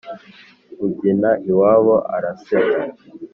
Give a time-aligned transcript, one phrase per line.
[0.85, 2.81] Ubyina iwabo arasebwa.